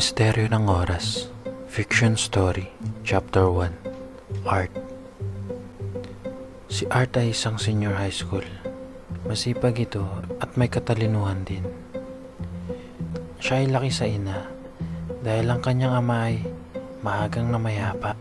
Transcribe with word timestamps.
Misteryo 0.00 0.48
ng 0.48 0.64
Oras 0.64 1.28
Fiction 1.68 2.16
Story 2.16 2.72
Chapter 3.04 3.52
1 3.52 4.48
Art 4.48 4.72
Si 6.72 6.88
Art 6.88 7.12
ay 7.20 7.36
isang 7.36 7.60
senior 7.60 7.92
high 7.92 8.08
school. 8.08 8.40
Masipag 9.28 9.76
ito 9.76 10.00
at 10.40 10.56
may 10.56 10.72
katalinuhan 10.72 11.44
din. 11.44 11.68
Siya 13.44 13.60
ay 13.60 13.68
laki 13.68 13.92
sa 13.92 14.08
ina 14.08 14.48
dahil 15.20 15.52
ang 15.52 15.60
kanyang 15.60 15.92
ama 15.92 16.32
ay 16.32 16.48
maagang 17.04 17.52
namayapa. 17.52 18.16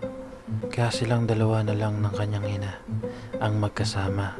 Kaya 0.68 0.92
silang 0.92 1.32
dalawa 1.32 1.64
na 1.64 1.80
lang 1.80 2.04
ng 2.04 2.12
kanyang 2.12 2.60
ina 2.60 2.76
ang 3.40 3.56
magkasama. 3.56 4.36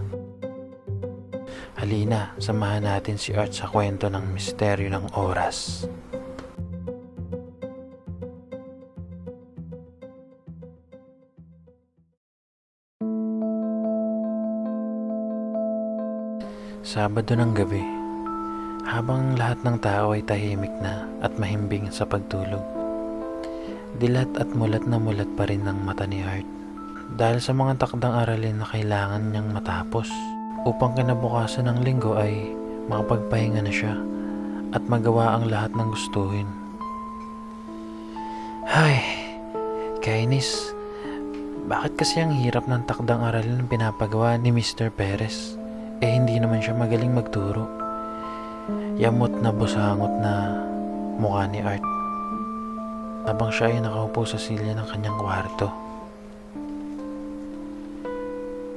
Halina, 1.80 2.36
samahan 2.36 2.84
natin 2.84 3.16
si 3.16 3.32
Art 3.32 3.56
sa 3.56 3.72
kwento 3.72 4.12
ng 4.12 4.28
misteryo 4.36 4.92
ng 4.92 5.16
oras. 5.16 5.88
Sabado 16.90 17.38
ng 17.38 17.54
gabi, 17.54 17.86
habang 18.82 19.38
lahat 19.38 19.62
ng 19.62 19.78
tao 19.78 20.18
ay 20.18 20.26
tahimik 20.26 20.74
na 20.82 21.06
at 21.22 21.30
mahimbing 21.38 21.86
sa 21.94 22.02
pagtulog. 22.02 22.66
Dilat 24.02 24.34
at 24.42 24.50
mulat 24.58 24.90
na 24.90 24.98
mulat 24.98 25.30
pa 25.38 25.46
rin 25.46 25.70
ng 25.70 25.86
mata 25.86 26.10
ni 26.10 26.26
Art 26.26 26.50
dahil 27.14 27.46
sa 27.46 27.54
mga 27.54 27.78
takdang 27.78 28.18
aralin 28.18 28.58
na 28.58 28.66
kailangan 28.66 29.22
niyang 29.22 29.54
matapos 29.54 30.10
upang 30.66 30.98
kinabukasan 30.98 31.70
ng 31.70 31.86
linggo 31.86 32.18
ay 32.18 32.58
makapagpahinga 32.90 33.62
na 33.62 33.70
siya 33.70 33.94
at 34.74 34.82
magawa 34.90 35.38
ang 35.38 35.46
lahat 35.46 35.70
ng 35.78 35.94
gustuhin. 35.94 36.50
Hay, 38.66 38.98
kainis. 40.02 40.74
Bakit 41.70 42.02
kasi 42.02 42.26
ang 42.26 42.34
hirap 42.34 42.66
ng 42.66 42.90
takdang 42.90 43.22
aralin 43.22 43.70
pinapagawa 43.70 44.42
ni 44.42 44.50
Mr. 44.50 44.90
Perez? 44.90 45.59
Eh 46.00 46.16
hindi 46.16 46.40
naman 46.40 46.64
siya 46.64 46.80
magaling 46.80 47.12
magturo. 47.12 47.68
Yamot 48.96 49.36
na 49.44 49.52
busangot 49.52 50.16
na 50.24 50.56
mukha 51.20 51.44
ni 51.52 51.60
Art. 51.60 51.84
Habang 53.28 53.52
siya 53.52 53.68
ay 53.68 53.84
nakaupo 53.84 54.24
sa 54.24 54.40
silya 54.40 54.72
ng 54.80 54.88
kanyang 54.88 55.20
kwarto. 55.20 55.68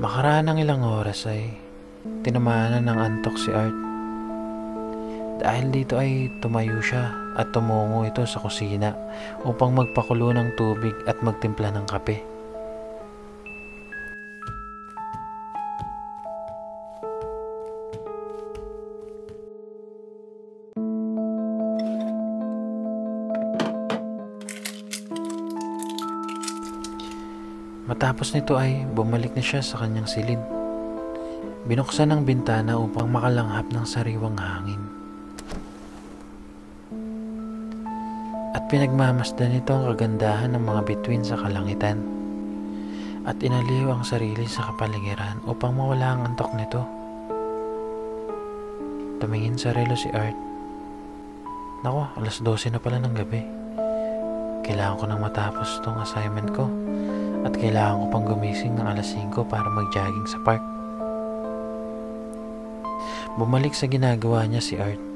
Makaraan 0.02 0.50
ng 0.50 0.58
ilang 0.66 0.82
oras 0.82 1.30
ay 1.30 1.46
tinamaan 2.26 2.82
na 2.82 2.90
ng 2.90 2.98
antok 2.98 3.38
si 3.38 3.54
Art. 3.54 3.78
Dahil 5.46 5.70
dito 5.70 5.94
ay 6.02 6.26
tumayo 6.42 6.82
siya 6.82 7.06
at 7.38 7.54
tumungo 7.54 8.02
ito 8.02 8.26
sa 8.26 8.42
kusina 8.42 8.98
upang 9.46 9.78
magpakulo 9.78 10.34
ng 10.34 10.58
tubig 10.58 10.94
at 11.06 11.22
magtimpla 11.22 11.70
ng 11.70 11.86
kape. 11.86 12.31
Matapos 27.82 28.30
nito 28.30 28.54
ay 28.54 28.86
bumalik 28.94 29.34
na 29.34 29.42
siya 29.42 29.58
sa 29.58 29.82
kanyang 29.82 30.06
silid. 30.06 30.38
Binuksan 31.66 32.14
ang 32.14 32.22
bintana 32.22 32.78
upang 32.78 33.10
makalanghap 33.10 33.66
ng 33.74 33.82
sariwang 33.82 34.38
hangin. 34.38 34.82
At 38.54 38.70
pinagmamasdan 38.70 39.58
nito 39.58 39.74
ang 39.74 39.90
kagandahan 39.90 40.54
ng 40.54 40.62
mga 40.62 40.80
bituin 40.86 41.26
sa 41.26 41.34
kalangitan. 41.34 41.98
At 43.26 43.42
inaliw 43.42 43.90
ang 43.90 44.06
sarili 44.06 44.46
sa 44.46 44.70
kapaligiran 44.70 45.42
upang 45.50 45.74
mawala 45.74 46.14
ang 46.14 46.20
antok 46.30 46.54
nito. 46.54 46.86
Tumingin 49.18 49.58
sa 49.58 49.74
relo 49.74 49.98
si 49.98 50.06
Art. 50.14 50.38
Nako, 51.82 52.14
alas 52.14 52.38
12 52.46 52.78
na 52.78 52.78
pala 52.78 53.02
ng 53.02 53.14
gabi. 53.14 53.42
Kailangan 54.62 54.98
ko 55.02 55.04
nang 55.10 55.22
matapos 55.22 55.82
tong 55.82 55.98
assignment 55.98 56.54
ko 56.54 56.70
at 57.42 57.54
kailangan 57.58 58.02
ko 58.02 58.06
pang 58.10 58.26
gumising 58.26 58.78
ng 58.78 58.86
alas 58.86 59.14
5 59.14 59.34
para 59.50 59.66
mag-jogging 59.66 60.28
sa 60.30 60.38
park. 60.46 60.62
Bumalik 63.34 63.74
sa 63.74 63.90
ginagawa 63.90 64.46
niya 64.46 64.62
si 64.62 64.76
Art. 64.78 65.12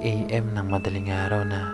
a.m. 0.00 0.56
ng 0.56 0.66
madaling 0.66 1.12
araw 1.12 1.44
na 1.44 1.70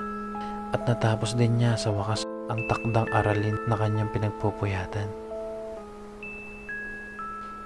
at 0.75 0.83
natapos 0.84 1.38
din 1.38 1.56
niya 1.56 1.78
sa 1.78 1.94
wakas 1.94 2.27
ang 2.53 2.60
takdang 2.66 3.09
aralin 3.15 3.56
na 3.71 3.78
kanyang 3.78 4.10
pinagpupuyatan. 4.10 5.09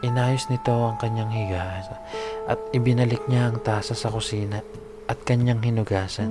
Inayos 0.01 0.49
nito 0.49 0.73
ang 0.73 0.97
kanyang 0.97 1.33
higaan 1.33 1.85
at 2.49 2.61
ibinalik 2.73 3.21
niya 3.29 3.53
ang 3.53 3.61
tasa 3.61 3.93
sa 3.93 4.09
kusina 4.09 4.65
at 5.11 5.19
kanyang 5.27 5.59
hinugasan. 5.59 6.31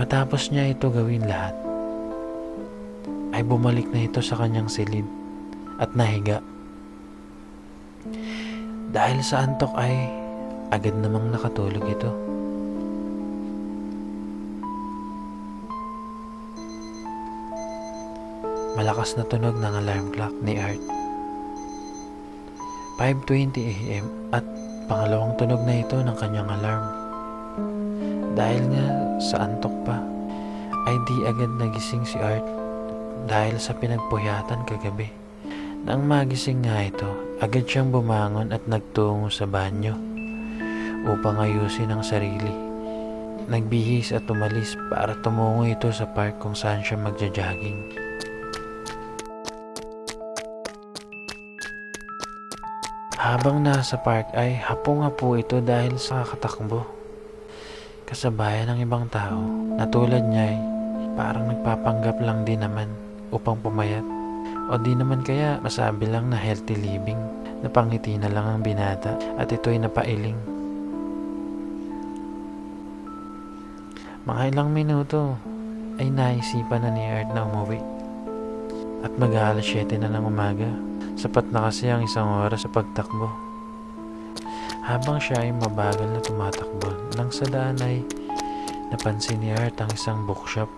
Matapos 0.00 0.48
niya 0.48 0.72
ito 0.72 0.88
gawin 0.88 1.28
lahat, 1.28 1.52
ay 3.36 3.44
bumalik 3.44 3.84
na 3.92 4.08
ito 4.08 4.24
sa 4.24 4.40
kanyang 4.40 4.72
silid 4.72 5.04
at 5.76 5.92
nahiga. 5.92 6.40
Dahil 8.88 9.20
sa 9.20 9.44
antok 9.44 9.76
ay 9.76 9.92
agad 10.72 10.96
namang 10.96 11.28
nakatulog 11.28 11.84
ito. 11.84 12.29
Malakas 18.80 19.12
na 19.12 19.28
tunog 19.28 19.60
ng 19.60 19.76
alarm 19.76 20.08
clock 20.08 20.32
ni 20.40 20.56
Art. 20.56 20.80
5.20am 22.96 24.32
at 24.32 24.40
pangalawang 24.88 25.36
tunog 25.36 25.60
na 25.68 25.84
ito 25.84 26.00
ng 26.00 26.16
kanyang 26.16 26.48
alarm. 26.48 26.88
Dahil 28.32 28.64
nga 28.72 28.86
sa 29.20 29.44
antok 29.44 29.76
pa, 29.84 30.00
ay 30.88 30.96
di 31.04 31.28
agad 31.28 31.52
nagising 31.60 32.08
si 32.08 32.16
Art 32.24 32.40
dahil 33.28 33.60
sa 33.60 33.76
pinagpuyatan 33.76 34.64
kagabi. 34.64 35.12
Nang 35.84 36.08
magising 36.08 36.64
nga 36.64 36.80
ito, 36.80 37.36
agad 37.36 37.68
siyang 37.68 37.92
bumangon 37.92 38.48
at 38.48 38.64
nagtungo 38.64 39.28
sa 39.28 39.44
banyo 39.44 39.92
upang 41.04 41.36
ayusin 41.36 41.92
ang 41.92 42.00
sarili. 42.00 42.56
Nagbihis 43.44 44.16
at 44.16 44.24
umalis 44.24 44.72
para 44.88 45.20
tumungo 45.20 45.68
ito 45.68 45.92
sa 45.92 46.08
park 46.08 46.40
kung 46.40 46.56
saan 46.56 46.80
siya 46.80 46.96
magja-jogging. 46.96 48.08
Habang 53.20 53.60
nasa 53.60 54.00
park 54.00 54.32
ay 54.32 54.56
hapong-hapo 54.56 55.36
ito 55.36 55.60
dahil 55.60 56.00
sa 56.00 56.24
katakbo. 56.24 56.88
Kasabayan 58.08 58.72
ng 58.72 58.88
ibang 58.88 59.12
tao 59.12 59.44
na 59.76 59.84
tulad 59.84 60.24
niya 60.24 60.56
ay 60.56 60.58
parang 61.20 61.52
nagpapanggap 61.52 62.16
lang 62.24 62.48
din 62.48 62.64
naman 62.64 62.88
upang 63.28 63.60
pumayat. 63.60 64.00
O 64.72 64.80
di 64.80 64.96
naman 64.96 65.20
kaya 65.20 65.60
masabi 65.60 66.08
lang 66.08 66.32
na 66.32 66.40
healthy 66.40 66.72
living, 66.72 67.20
napangiti 67.60 68.16
na 68.16 68.32
lang 68.32 68.56
ang 68.56 68.60
binata 68.64 69.12
at 69.36 69.52
ito'y 69.52 69.76
napailing. 69.76 70.40
Mga 74.24 74.42
ilang 74.48 74.72
minuto 74.72 75.36
ay 76.00 76.08
naisipan 76.08 76.88
na 76.88 76.88
ni 76.88 77.04
Art 77.04 77.28
na 77.36 77.44
umuwi. 77.44 77.84
At 79.04 79.12
mag-aalas 79.20 79.68
7 79.68 80.00
na 80.00 80.08
ng 80.08 80.24
umaga. 80.24 80.89
Sapat 81.20 81.52
na 81.52 81.68
kasi 81.68 81.84
ang 81.92 82.00
isang 82.00 82.24
oras 82.48 82.64
sa 82.64 82.72
pagtakbo. 82.72 83.28
Habang 84.88 85.20
siya 85.20 85.44
ay 85.44 85.52
mabagal 85.52 86.08
na 86.08 86.16
tumatakbo, 86.24 86.96
nang 87.12 87.28
sa 87.28 87.44
daan 87.44 87.76
ay 87.84 88.00
napansin 88.88 89.36
ni 89.44 89.52
Art 89.52 89.76
ang 89.84 89.92
isang 89.92 90.24
bookshop. 90.24 90.72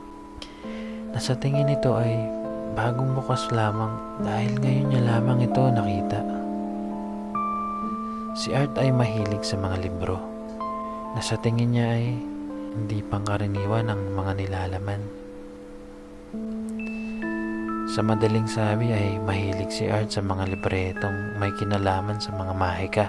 Na 1.14 1.22
sa 1.22 1.38
tingin 1.38 1.70
nito 1.70 1.94
ay 1.94 2.26
bagong 2.74 3.14
bukas 3.14 3.54
lamang 3.54 3.94
dahil 4.18 4.58
ngayon 4.58 4.86
niya 4.90 5.02
lamang 5.14 5.46
ito 5.46 5.62
nakita. 5.62 6.20
Si 8.34 8.50
Art 8.50 8.74
ay 8.82 8.90
mahilig 8.90 9.46
sa 9.46 9.54
mga 9.62 9.78
libro 9.78 10.18
na 11.14 11.22
sa 11.22 11.38
tingin 11.38 11.70
niya 11.70 11.86
ay 11.86 12.18
hindi 12.74 12.98
pangkaraniwan 12.98 13.94
ang 13.94 14.10
mga 14.10 14.42
nilalaman. 14.42 15.21
Sa 17.92 18.00
madaling 18.00 18.48
sabi 18.48 18.88
ay 18.88 19.20
mahilig 19.20 19.68
si 19.68 19.84
Art 19.92 20.08
sa 20.08 20.24
mga 20.24 20.48
libretong 20.56 21.36
may 21.36 21.52
kinalaman 21.60 22.16
sa 22.16 22.32
mga 22.32 22.52
mahika. 22.56 23.06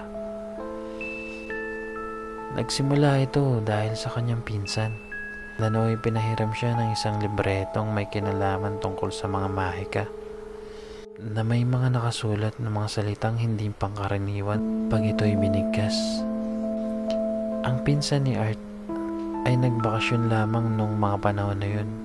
Nagsimula 2.59 3.23
ito 3.23 3.63
dahil 3.63 3.95
sa 3.95 4.11
kanyang 4.11 4.43
pinsan 4.43 4.91
Lanoy 5.61 6.01
pinahiram 6.01 6.49
siya 6.49 6.73
ng 6.73 6.97
isang 6.97 7.21
libretong 7.21 7.93
may 7.93 8.09
kinalaman 8.09 8.81
tungkol 8.81 9.13
sa 9.13 9.29
mga 9.29 9.47
mahika 9.53 10.03
na 11.21 11.45
may 11.45 11.61
mga 11.61 11.93
nakasulat 11.93 12.57
na 12.57 12.73
mga 12.73 12.89
salitang 12.89 13.37
hindi 13.37 13.69
pangkaraniwan 13.69 14.89
pag 14.89 15.05
ito'y 15.05 15.37
binigkas. 15.37 15.93
Ang 17.63 17.85
pinsan 17.85 18.25
ni 18.25 18.33
Art 18.33 18.57
ay 19.45 19.53
nagbakasyon 19.61 20.33
lamang 20.33 20.73
nung 20.73 20.97
mga 20.97 21.21
panahon 21.21 21.61
na 21.61 21.69
yun. 21.69 22.02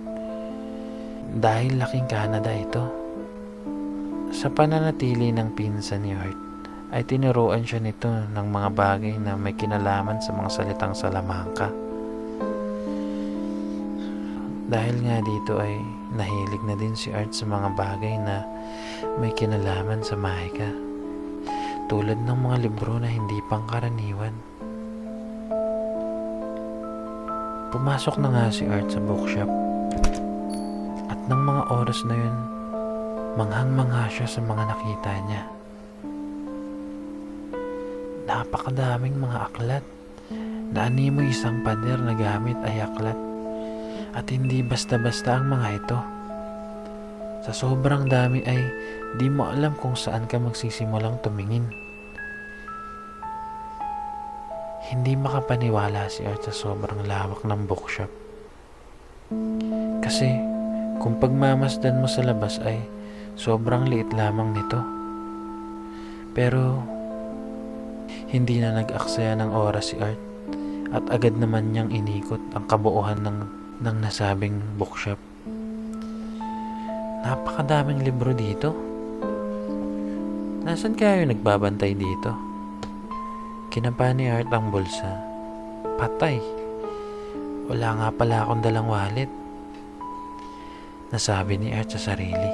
Dahil 1.29 1.77
laking 1.77 2.09
Canada 2.09 2.49
ito. 2.49 2.89
Sa 4.33 4.49
pananatili 4.49 5.29
ng 5.29 5.53
pinsan 5.53 6.09
ni 6.09 6.17
Art, 6.17 6.41
ay 6.89 7.05
tinuruan 7.05 7.69
siya 7.69 7.85
nito 7.85 8.09
ng 8.09 8.49
mga 8.49 8.69
bagay 8.73 9.15
na 9.21 9.37
may 9.37 9.53
kinalaman 9.53 10.25
sa 10.25 10.33
mga 10.33 10.49
salitang 10.49 10.97
salamangka. 10.97 11.69
Dahil 14.73 14.97
nga 15.05 15.21
dito 15.21 15.61
ay 15.61 15.77
nahilig 16.17 16.63
na 16.65 16.77
din 16.81 16.97
si 16.97 17.13
Art 17.13 17.37
sa 17.37 17.45
mga 17.45 17.77
bagay 17.77 18.15
na 18.17 18.45
may 19.21 19.33
kinalaman 19.37 20.01
sa 20.01 20.17
mahika. 20.17 20.73
Tulad 21.93 22.25
ng 22.25 22.39
mga 22.41 22.57
libro 22.69 22.97
na 22.97 23.09
hindi 23.09 23.37
pangkaraniwan. 23.53 24.33
Pumasok 27.69 28.17
na 28.17 28.29
nga 28.33 28.45
si 28.49 28.65
Art 28.65 28.89
sa 28.89 29.01
bookshop. 29.01 29.69
At 31.29 31.37
ng 31.37 31.45
mga 31.45 31.65
oras 31.77 32.09
na 32.09 32.17
yun, 32.17 32.37
manghang-mangha 33.37 34.09
siya 34.09 34.25
sa 34.25 34.41
mga 34.41 34.65
nakita 34.65 35.13
niya. 35.29 35.45
Napakadaming 38.25 39.13
mga 39.21 39.39
aklat 39.53 39.85
na 40.73 40.89
animo 40.89 41.21
isang 41.21 41.61
pader 41.61 42.01
na 42.01 42.17
gamit 42.17 42.57
ay 42.65 42.81
aklat 42.81 43.21
at 44.17 44.25
hindi 44.33 44.65
basta-basta 44.65 45.37
ang 45.37 45.53
mga 45.53 45.69
ito. 45.77 46.01
Sa 47.45 47.53
sobrang 47.53 48.09
dami 48.09 48.41
ay 48.49 48.65
di 49.21 49.29
mo 49.29 49.53
alam 49.53 49.77
kung 49.77 50.01
saan 50.01 50.25
ka 50.25 50.41
magsisimulang 50.41 51.21
tumingin. 51.21 51.69
Hindi 54.89 55.13
makapaniwala 55.13 56.09
si 56.09 56.25
Art 56.25 56.49
sa 56.49 56.57
sobrang 56.57 57.05
lawak 57.05 57.45
ng 57.45 57.69
bookshop. 57.69 58.09
Kasi 60.01 60.48
kung 60.99 61.19
pagmamasdan 61.23 62.03
mo 62.03 62.11
sa 62.11 62.27
labas 62.27 62.59
ay 62.67 62.83
sobrang 63.39 63.87
liit 63.87 64.11
lamang 64.11 64.51
nito. 64.51 64.83
Pero 66.35 66.83
hindi 68.29 68.59
na 68.59 68.83
nag-aksaya 68.83 69.39
ng 69.39 69.51
oras 69.55 69.95
si 69.95 69.97
Art 70.03 70.21
at 70.93 71.05
agad 71.13 71.39
naman 71.39 71.73
niyang 71.73 71.93
inikot 71.93 72.41
ang 72.57 72.65
kabuuan 72.67 73.21
ng, 73.23 73.39
ng 73.85 73.97
nasabing 74.03 74.59
bookshop. 74.77 75.21
Napakadaming 77.23 78.03
libro 78.03 78.33
dito. 78.33 78.73
Nasaan 80.65 80.97
kayo 80.97 81.25
nagbabantay 81.29 81.93
dito? 81.95 82.33
Kinapa 83.69 84.11
ni 84.17 84.33
Art 84.33 84.49
ang 84.49 84.73
bulsa. 84.73 85.13
Patay. 86.01 86.41
Wala 87.69 87.89
nga 88.01 88.09
pala 88.15 88.37
akong 88.49 88.65
dalang 88.65 88.89
wallet. 88.89 89.29
Nasabi 91.09 91.57
ni 91.57 91.73
Art 91.73 91.89
sa 91.89 92.13
sarili. 92.13 92.53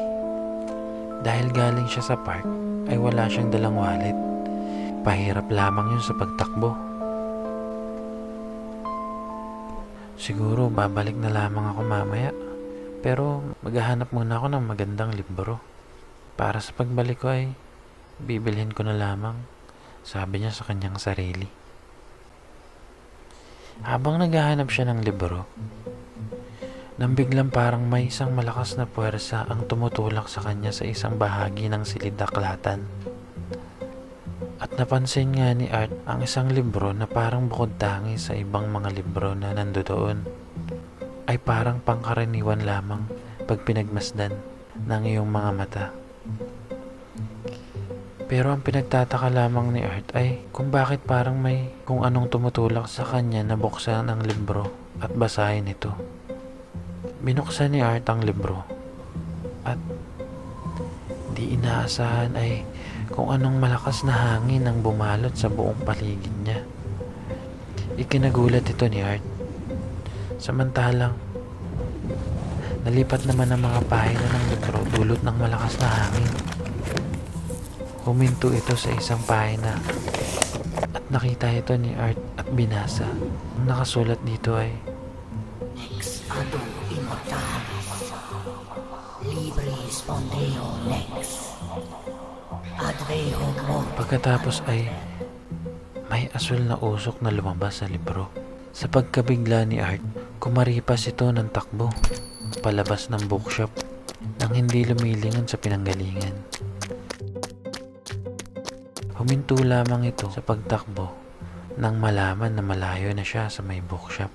Dahil 1.26 1.50
galing 1.50 1.90
siya 1.90 2.14
sa 2.14 2.16
park, 2.22 2.46
ay 2.86 2.94
wala 2.94 3.26
siyang 3.26 3.50
dalang 3.50 3.74
wallet. 3.74 4.14
Pahirap 5.02 5.50
lamang 5.50 5.90
yun 5.90 6.04
sa 6.04 6.14
pagtakbo. 6.14 6.70
Siguro 10.14 10.70
babalik 10.70 11.18
na 11.18 11.34
lamang 11.34 11.74
ako 11.74 11.80
mamaya. 11.82 12.30
Pero 13.02 13.42
maghahanap 13.66 14.14
muna 14.14 14.38
ako 14.38 14.46
ng 14.54 14.64
magandang 14.70 15.10
libro. 15.18 15.58
Para 16.38 16.62
sa 16.62 16.70
pagbalik 16.78 17.26
ko 17.26 17.34
ay 17.34 17.50
bibilhin 18.22 18.70
ko 18.70 18.86
na 18.86 18.94
lamang. 18.94 19.34
Sabi 20.06 20.46
niya 20.46 20.54
sa 20.54 20.62
kanyang 20.62 21.02
sarili. 21.02 21.50
Habang 23.82 24.22
naghahanap 24.22 24.70
siya 24.70 24.94
ng 24.94 25.02
libro, 25.02 25.42
nang 26.94 27.18
biglang 27.18 27.50
parang 27.50 27.90
may 27.90 28.06
isang 28.06 28.38
malakas 28.38 28.78
na 28.78 28.86
puwersa 28.86 29.50
ang 29.50 29.66
tumutulak 29.66 30.30
sa 30.30 30.46
kanya 30.46 30.70
sa 30.70 30.86
isang 30.86 31.18
bahagi 31.18 31.66
ng 31.66 31.82
silidaklatan. 31.82 32.86
At 34.62 34.78
napansin 34.78 35.34
nga 35.34 35.50
ni 35.50 35.66
Art 35.74 35.90
ang 36.06 36.22
isang 36.22 36.54
libro 36.54 36.94
na 36.94 37.10
parang 37.10 37.50
bukod 37.50 37.74
tangi 37.82 38.14
sa 38.14 38.38
ibang 38.38 38.70
mga 38.70 38.94
libro 38.94 39.34
na 39.34 39.50
nandoon 39.50 40.22
ay 41.26 41.36
parang 41.42 41.82
pangkaraniwan 41.82 42.62
lamang 42.62 43.10
pag 43.42 43.58
pinagmasdan 43.66 44.38
ng 44.86 45.02
iyong 45.02 45.26
mga 45.26 45.50
mata. 45.50 45.86
Pero 48.30 48.54
ang 48.54 48.62
pinagtataka 48.62 49.34
lamang 49.34 49.74
ni 49.74 49.82
Art 49.82 50.14
ay 50.14 50.46
kung 50.54 50.70
bakit 50.70 51.02
parang 51.02 51.42
may 51.42 51.74
kung 51.82 52.06
anong 52.06 52.30
tumutulak 52.30 52.86
sa 52.86 53.02
kanya 53.02 53.42
na 53.42 53.58
buksan 53.58 54.06
ang 54.06 54.22
libro 54.22 54.70
at 55.02 55.10
basahin 55.10 55.66
ito. 55.66 56.13
Binuksan 57.24 57.72
ni 57.72 57.80
Art 57.80 58.04
ang 58.04 58.20
libro 58.20 58.68
at 59.64 59.80
di 61.32 61.56
inaasahan 61.56 62.36
ay 62.36 62.68
kung 63.08 63.32
anong 63.32 63.56
malakas 63.56 64.04
na 64.04 64.12
hangin 64.12 64.68
ang 64.68 64.84
bumalot 64.84 65.32
sa 65.32 65.48
buong 65.48 65.88
paligid 65.88 66.36
niya. 66.44 66.60
Ikinagulat 67.96 68.68
ito 68.68 68.84
ni 68.92 69.00
Art. 69.00 69.24
Samantalang, 70.36 71.16
nalipat 72.84 73.24
naman 73.24 73.56
ang 73.56 73.72
mga 73.72 73.80
pahina 73.88 74.26
ng 74.28 74.44
libro 74.52 74.84
dulot 74.92 75.20
ng 75.24 75.36
malakas 75.40 75.80
na 75.80 75.88
hangin. 75.88 76.32
Huminto 78.04 78.52
ito 78.52 78.76
sa 78.76 78.92
isang 78.92 79.24
pahina 79.24 79.80
at 80.92 81.04
nakita 81.08 81.48
ito 81.48 81.72
ni 81.80 81.96
Art 81.96 82.20
at 82.36 82.52
binasa. 82.52 83.08
Ang 83.56 83.64
nakasulat 83.64 84.20
dito 84.28 84.60
ay 84.60 84.76
Ex 85.80 86.20
ado 86.28 86.60
immortalis. 86.60 86.73
Libris 89.24 90.06
pondeo 90.06 90.78
lex. 90.86 91.50
Adveo 92.78 93.42
mor. 93.66 93.82
Pagkatapos 93.98 94.62
ay 94.70 94.86
may 96.06 96.30
asul 96.30 96.62
na 96.62 96.78
usok 96.78 97.18
na 97.18 97.34
lumabas 97.34 97.82
sa 97.82 97.90
libro. 97.90 98.30
Sa 98.70 98.86
pagkabigla 98.86 99.66
ni 99.66 99.82
Art, 99.82 100.02
kumaripas 100.38 101.10
ito 101.10 101.26
ng 101.26 101.50
takbo 101.50 101.90
palabas 102.62 103.10
ng 103.10 103.26
bookshop 103.26 103.74
nang 104.38 104.54
hindi 104.54 104.86
lumilingon 104.86 105.50
sa 105.50 105.58
pinanggalingan. 105.58 106.34
Huminto 109.18 109.58
lamang 109.58 110.06
ito 110.06 110.30
sa 110.30 110.42
pagtakbo 110.46 111.10
nang 111.74 111.98
malaman 111.98 112.54
na 112.54 112.62
malayo 112.62 113.10
na 113.10 113.26
siya 113.26 113.50
sa 113.50 113.66
may 113.66 113.82
bookshop 113.82 114.30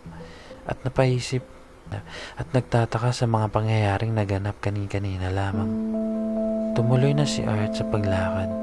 at 0.67 0.75
napaisip 0.83 1.43
na 1.43 1.58
at 2.37 2.47
nagtataka 2.53 3.09
sa 3.09 3.25
mga 3.25 3.49
pangyayaring 3.49 4.13
naganap 4.13 4.61
kani-kanina 4.61 5.33
lamang. 5.33 5.71
Tumuloy 6.77 7.17
na 7.17 7.25
si 7.25 7.41
Art 7.43 7.73
sa 7.73 7.83
paglakad. 7.89 8.53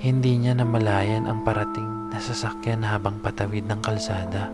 Hindi 0.00 0.40
niya 0.40 0.56
namalayan 0.56 1.28
ang 1.28 1.44
parating 1.44 2.12
na 2.12 2.18
sasakyan 2.18 2.82
habang 2.84 3.20
patawid 3.20 3.68
ng 3.68 3.80
kalsada. 3.84 4.48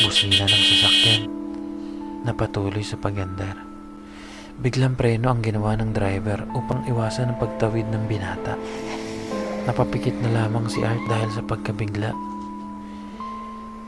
Busina 0.00 0.44
ng 0.48 0.64
sasakyan 0.72 1.22
na 2.24 2.32
patuloy 2.34 2.82
sa 2.82 2.98
pagandar. 2.98 3.56
Biglang 4.56 4.96
preno 4.96 5.28
ang 5.28 5.44
ginawa 5.44 5.76
ng 5.76 5.92
driver 5.92 6.48
upang 6.56 6.88
iwasan 6.88 7.32
ang 7.32 7.38
pagtawid 7.38 7.86
ng 7.92 8.08
binata. 8.08 8.56
Napapikit 9.68 10.16
na 10.24 10.44
lamang 10.44 10.70
si 10.70 10.80
Art 10.80 11.02
dahil 11.10 11.30
sa 11.30 11.44
pagkabigla. 11.44 12.35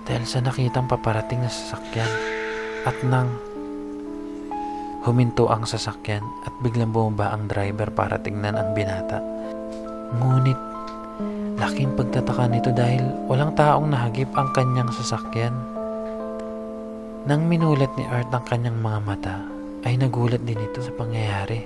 Dahil 0.09 0.25
sa 0.25 0.41
nakitang 0.41 0.89
paparating 0.89 1.45
na 1.45 1.53
sasakyan 1.53 2.09
at 2.89 2.97
nang 3.05 3.29
huminto 5.05 5.53
ang 5.53 5.69
sasakyan 5.69 6.25
at 6.49 6.53
biglang 6.65 6.91
bumaba 6.91 7.37
ang 7.37 7.45
driver 7.45 7.93
para 7.93 8.17
tingnan 8.17 8.57
ang 8.57 8.73
binata. 8.73 9.21
Ngunit 10.17 10.57
laking 11.61 11.93
pagtataka 11.93 12.49
nito 12.49 12.71
dahil 12.73 13.05
walang 13.29 13.53
taong 13.53 13.93
nahagip 13.93 14.33
ang 14.33 14.49
kanyang 14.57 14.89
sasakyan. 14.97 15.53
Nang 17.29 17.45
minulat 17.45 17.93
ni 18.01 18.09
Art 18.09 18.33
ang 18.33 18.49
kanyang 18.49 18.81
mga 18.81 19.01
mata, 19.05 19.37
ay 19.85 20.01
nagulat 20.01 20.41
din 20.49 20.57
ito 20.57 20.81
sa 20.81 20.93
pangyayari. 20.97 21.61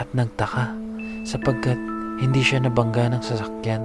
At 0.00 0.08
nagtaka 0.16 0.72
sapagkat 1.28 1.76
hindi 2.18 2.40
siya 2.40 2.64
nabangga 2.64 3.12
ng 3.12 3.22
sasakyan. 3.22 3.82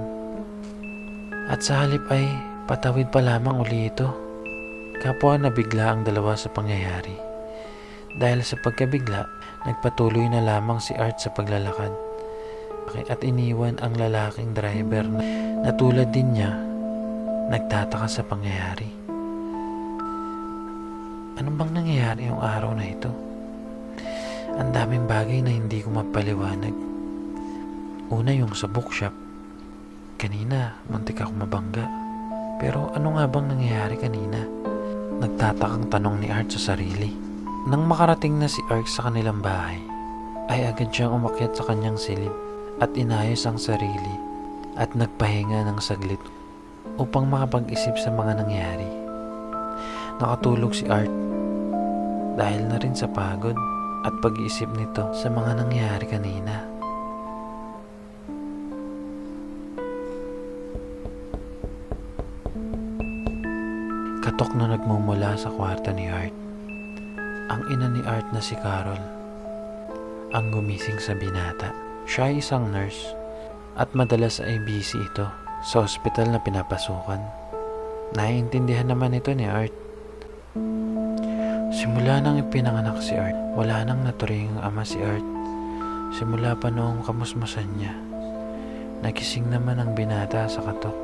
At 1.52 1.60
sa 1.60 1.84
halip 1.84 2.08
ay 2.08 2.53
patawid 2.64 3.12
pa 3.12 3.20
lamang 3.20 3.60
uli 3.60 3.92
ito. 3.92 4.08
Kapwa 5.04 5.36
nabigla 5.36 5.92
ang 5.92 6.00
dalawa 6.00 6.32
sa 6.32 6.48
pangyayari. 6.48 7.12
Dahil 8.16 8.40
sa 8.40 8.56
pagkabigla, 8.56 9.28
nagpatuloy 9.68 10.32
na 10.32 10.40
lamang 10.40 10.80
si 10.80 10.96
Art 10.96 11.20
sa 11.20 11.28
paglalakad. 11.34 11.92
At 13.10 13.20
iniwan 13.20 13.76
ang 13.84 13.98
lalaking 14.00 14.56
driver 14.56 15.04
na, 15.04 15.20
na 15.66 15.70
tulad 15.76 16.08
din 16.14 16.32
niya, 16.32 16.56
nagtataka 17.52 18.08
sa 18.08 18.22
pangyayari. 18.24 18.88
Ano 21.34 21.50
bang 21.58 21.72
nangyayari 21.74 22.30
yung 22.30 22.40
araw 22.40 22.72
na 22.72 22.86
ito? 22.86 23.10
Ang 24.54 24.70
daming 24.70 25.04
bagay 25.10 25.42
na 25.42 25.50
hindi 25.50 25.82
ko 25.82 25.90
mapaliwanag. 25.90 26.76
Una 28.14 28.30
yung 28.30 28.54
sa 28.54 28.70
bookshop. 28.70 29.12
Kanina, 30.14 30.78
muntik 30.86 31.18
ako 31.18 31.34
mabangga. 31.34 32.03
Pero 32.58 32.90
ano 32.94 33.18
nga 33.18 33.24
bang 33.26 33.46
nangyayari 33.50 33.96
kanina? 33.98 34.40
Nagtatakang 35.18 35.90
tanong 35.90 36.22
ni 36.22 36.28
Art 36.30 36.50
sa 36.54 36.74
sarili. 36.74 37.14
Nang 37.70 37.88
makarating 37.88 38.36
na 38.36 38.50
si 38.50 38.60
Art 38.68 38.86
sa 38.90 39.08
kanilang 39.08 39.40
bahay, 39.40 39.80
ay 40.52 40.68
agad 40.68 40.92
siyang 40.92 41.16
umakyat 41.16 41.56
sa 41.56 41.64
kanyang 41.64 41.96
silid 41.96 42.32
at 42.82 42.92
inayos 42.92 43.48
ang 43.48 43.56
sarili 43.56 44.14
at 44.76 44.92
nagpahinga 44.92 45.64
ng 45.64 45.78
saglit 45.80 46.20
upang 47.00 47.30
makapag-isip 47.30 47.96
sa 47.96 48.10
mga 48.10 48.44
nangyari. 48.44 48.90
Nakatulog 50.20 50.74
si 50.76 50.84
Art 50.90 51.10
dahil 52.34 52.66
na 52.66 52.76
rin 52.82 52.94
sa 52.94 53.06
pagod 53.06 53.56
at 54.04 54.14
pag-iisip 54.20 54.68
nito 54.74 55.08
sa 55.16 55.30
mga 55.30 55.64
nangyari 55.64 56.06
kanina. 56.06 56.73
Katok 64.24 64.56
na 64.56 64.72
nagmumula 64.72 65.36
sa 65.36 65.52
kwarto 65.52 65.92
ni 65.92 66.08
Art. 66.08 66.32
Ang 67.52 67.60
ina 67.68 67.92
ni 67.92 68.00
Art 68.08 68.24
na 68.32 68.40
si 68.40 68.56
Carol 68.56 68.96
ang 70.32 70.48
gumising 70.48 70.96
sa 70.96 71.12
binata. 71.12 71.76
Siya 72.08 72.32
ay 72.32 72.40
isang 72.40 72.72
nurse 72.72 73.12
at 73.76 73.92
madalas 73.92 74.40
ay 74.40 74.56
busy 74.64 74.96
ito 74.96 75.28
sa 75.60 75.84
ospital 75.84 76.32
na 76.32 76.40
pinapasukan. 76.40 77.20
Naiintindihan 78.16 78.88
naman 78.88 79.12
ito 79.12 79.28
ni 79.36 79.44
Art. 79.44 79.76
Simula 81.76 82.24
nang 82.24 82.40
ipinanganak 82.40 83.04
si 83.04 83.12
Art, 83.20 83.36
wala 83.52 83.84
nang 83.84 84.08
naturing 84.08 84.56
ama 84.64 84.88
si 84.88 85.04
Art. 85.04 85.26
Simula 86.16 86.56
pa 86.56 86.72
noong 86.72 87.04
kamusmusan 87.04 87.68
niya, 87.76 87.92
nagising 89.04 89.52
naman 89.52 89.84
ang 89.84 89.92
binata 89.92 90.48
sa 90.48 90.64
katok. 90.64 91.03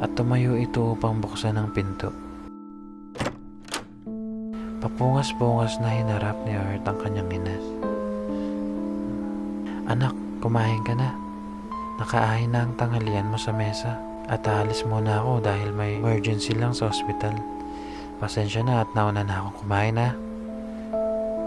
At 0.00 0.16
tumayo 0.16 0.56
ito 0.56 0.96
upang 0.96 1.20
buksan 1.20 1.60
ang 1.60 1.76
pinto. 1.76 2.08
Papungas-pungas 4.80 5.76
na 5.84 5.92
hinarap 5.92 6.40
ni 6.48 6.56
Art 6.56 6.88
ang 6.88 6.96
kanyang 7.04 7.28
ina. 7.36 7.56
Anak, 9.92 10.16
kumain 10.40 10.80
ka 10.88 10.96
na. 10.96 11.12
Nakaahin 12.00 12.56
na 12.56 12.64
ang 12.64 12.72
tanghalian 12.80 13.28
mo 13.28 13.36
sa 13.36 13.52
mesa. 13.52 14.00
At 14.24 14.48
aalis 14.48 14.88
muna 14.88 15.20
ako 15.20 15.44
dahil 15.44 15.68
may 15.76 16.00
emergency 16.00 16.56
lang 16.56 16.72
sa 16.72 16.88
ospital. 16.88 17.36
Pasensya 18.16 18.64
na 18.64 18.80
at 18.80 18.88
nauna 18.96 19.20
na 19.20 19.44
akong 19.44 19.68
kumain 19.68 20.00
ha. 20.00 20.16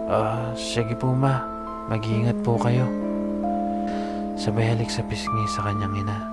Ah, 0.06 0.54
sige 0.54 0.94
po 0.94 1.10
ma. 1.10 1.42
Mag-iingat 1.90 2.38
po 2.46 2.62
kayo. 2.62 2.86
Sabay 4.38 4.78
halik 4.78 4.94
sa 4.94 5.02
pisngi 5.10 5.50
sa 5.50 5.66
kanyang 5.66 6.06
ina. 6.06 6.33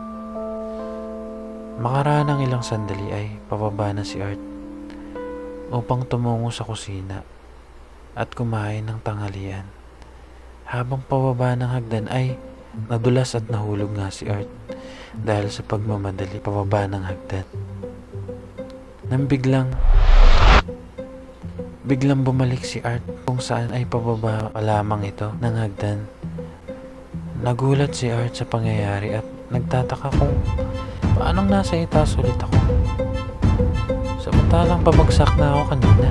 Makaraan 1.81 2.29
ng 2.29 2.41
ilang 2.45 2.61
sandali 2.61 3.09
ay 3.09 3.41
pababa 3.49 3.89
na 3.97 4.05
si 4.05 4.21
Art 4.21 4.37
upang 5.73 6.05
tumungo 6.05 6.53
sa 6.53 6.69
kusina 6.69 7.25
at 8.13 8.37
kumain 8.37 8.85
ng 8.85 9.01
tanghalian. 9.01 9.65
Habang 10.69 11.01
pababa 11.09 11.57
ng 11.57 11.73
hagdan 11.73 12.05
ay 12.13 12.37
nadulas 12.93 13.33
at 13.33 13.49
nahulog 13.49 13.97
nga 13.97 14.13
si 14.13 14.29
Art 14.29 14.45
dahil 15.25 15.49
sa 15.49 15.65
pagmamadali 15.65 16.37
pababa 16.45 16.85
ng 16.85 17.01
hagdan. 17.01 17.49
Nang 19.09 19.25
biglang 19.25 19.73
biglang 21.89 22.29
bumalik 22.29 22.61
si 22.61 22.85
Art 22.85 23.09
kung 23.25 23.41
saan 23.41 23.73
ay 23.73 23.89
pababa 23.89 24.53
pa 24.53 24.61
lamang 24.61 25.09
ito 25.09 25.33
ng 25.33 25.55
hagdan. 25.57 26.05
Nagulat 27.41 27.97
si 27.97 28.13
Art 28.13 28.37
sa 28.37 28.45
pangyayari 28.45 29.17
at 29.17 29.25
nagtataka 29.49 30.13
kung 30.13 30.37
paanong 31.21 31.53
nasa 31.53 31.77
itaas 31.77 32.17
ulit 32.17 32.41
ako. 32.41 32.57
Samantalang 34.25 34.81
pabagsak 34.81 35.29
na 35.37 35.53
ako 35.53 35.77
kanina. 35.77 36.09